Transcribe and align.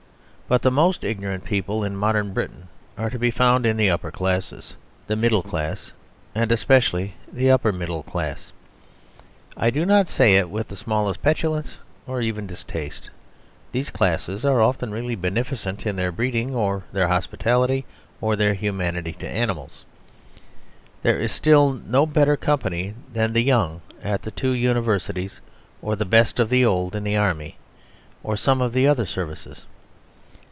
But 0.51 0.63
the 0.63 0.69
most 0.71 1.05
ignorant 1.05 1.45
people 1.45 1.81
in 1.85 1.95
modern 1.95 2.33
Britain 2.33 2.67
are 2.97 3.09
to 3.09 3.17
be 3.17 3.31
found 3.31 3.65
in 3.65 3.77
the 3.77 3.89
upper 3.89 4.11
class, 4.11 4.75
the 5.07 5.15
middle 5.15 5.41
class, 5.41 5.93
and 6.35 6.51
especially 6.51 7.13
the 7.31 7.49
upper 7.49 7.71
middle 7.71 8.03
class. 8.03 8.51
I 9.55 9.69
do 9.69 9.85
not 9.85 10.09
say 10.09 10.35
it 10.35 10.49
with 10.49 10.67
the 10.67 10.75
smallest 10.75 11.21
petulance 11.21 11.77
or 12.05 12.21
even 12.21 12.47
distaste; 12.47 13.09
these 13.71 13.89
classes 13.89 14.43
are 14.43 14.59
often 14.61 14.91
really 14.91 15.15
beneficent 15.15 15.85
in 15.85 15.95
their 15.95 16.11
breeding 16.11 16.53
or 16.53 16.83
their 16.91 17.07
hospitality, 17.07 17.85
or 18.19 18.35
their 18.35 18.53
humanity 18.53 19.13
to 19.19 19.29
animals. 19.29 19.85
There 21.01 21.17
is 21.17 21.31
still 21.31 21.71
no 21.71 22.05
better 22.05 22.35
company 22.35 22.93
than 23.13 23.31
the 23.31 23.41
young 23.41 23.79
at 24.03 24.23
the 24.23 24.31
two 24.31 24.51
Universities, 24.51 25.39
or 25.81 25.95
the 25.95 26.03
best 26.03 26.41
of 26.41 26.49
the 26.49 26.65
old 26.65 26.93
in 26.93 27.05
the 27.05 27.15
Army 27.15 27.57
or 28.21 28.35
some 28.35 28.59
of 28.59 28.73
the 28.73 28.85
other 28.85 29.05
services. 29.05 29.65